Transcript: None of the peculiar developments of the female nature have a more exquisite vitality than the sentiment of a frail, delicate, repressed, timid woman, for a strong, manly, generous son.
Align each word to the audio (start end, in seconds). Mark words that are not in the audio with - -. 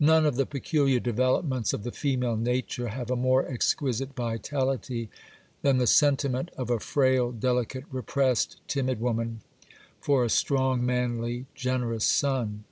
None 0.00 0.26
of 0.26 0.34
the 0.34 0.46
peculiar 0.46 0.98
developments 0.98 1.72
of 1.72 1.84
the 1.84 1.92
female 1.92 2.36
nature 2.36 2.88
have 2.88 3.08
a 3.08 3.14
more 3.14 3.46
exquisite 3.46 4.16
vitality 4.16 5.10
than 5.62 5.78
the 5.78 5.86
sentiment 5.86 6.50
of 6.56 6.70
a 6.70 6.80
frail, 6.80 7.30
delicate, 7.30 7.84
repressed, 7.92 8.60
timid 8.66 8.98
woman, 8.98 9.42
for 10.00 10.24
a 10.24 10.28
strong, 10.28 10.84
manly, 10.84 11.46
generous 11.54 12.04
son. 12.04 12.64